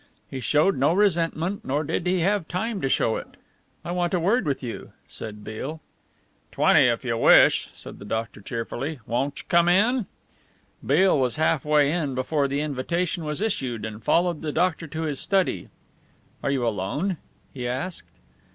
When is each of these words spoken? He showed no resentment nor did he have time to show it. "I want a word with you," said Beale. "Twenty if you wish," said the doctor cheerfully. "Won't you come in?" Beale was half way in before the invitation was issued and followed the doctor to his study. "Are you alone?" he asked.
He 0.31 0.39
showed 0.39 0.79
no 0.79 0.93
resentment 0.93 1.63
nor 1.63 1.83
did 1.83 2.07
he 2.07 2.21
have 2.21 2.47
time 2.47 2.81
to 2.81 2.89
show 2.89 3.17
it. 3.17 3.37
"I 3.85 3.91
want 3.91 4.15
a 4.15 4.19
word 4.19 4.47
with 4.47 4.63
you," 4.63 4.93
said 5.05 5.43
Beale. 5.43 5.79
"Twenty 6.51 6.85
if 6.87 7.05
you 7.05 7.15
wish," 7.19 7.69
said 7.75 7.99
the 7.99 8.05
doctor 8.05 8.41
cheerfully. 8.41 8.99
"Won't 9.05 9.37
you 9.41 9.45
come 9.47 9.69
in?" 9.69 10.07
Beale 10.83 11.19
was 11.19 11.35
half 11.35 11.63
way 11.63 11.91
in 11.91 12.15
before 12.15 12.47
the 12.47 12.61
invitation 12.61 13.25
was 13.25 13.41
issued 13.41 13.85
and 13.85 14.03
followed 14.03 14.41
the 14.41 14.51
doctor 14.51 14.87
to 14.87 15.01
his 15.03 15.19
study. 15.19 15.69
"Are 16.41 16.49
you 16.49 16.65
alone?" 16.67 17.17
he 17.53 17.67
asked. 17.67 18.09